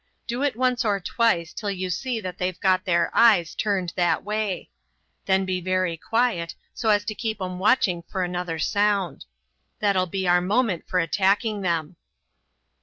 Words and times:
Do 0.25 0.41
it 0.41 0.55
once 0.55 0.83
or 0.83 0.99
twice 0.99 1.53
till 1.53 1.69
you 1.69 1.91
see 1.91 2.19
that 2.21 2.39
they've 2.39 2.59
got 2.59 2.85
their 2.85 3.11
eyes 3.15 3.53
turned 3.53 3.93
that 3.95 4.23
way. 4.23 4.71
Then 5.27 5.45
be 5.45 5.61
very 5.61 5.95
quiet, 5.95 6.55
so 6.73 6.89
as 6.89 7.05
to 7.05 7.13
keep 7.13 7.39
'em 7.39 7.59
watching 7.59 8.01
for 8.11 8.23
another 8.23 8.57
sound. 8.57 9.25
That'll 9.79 10.07
be 10.07 10.27
our 10.27 10.41
moment 10.41 10.85
for 10.87 10.99
attacking 10.99 11.63
'em." 11.67 11.97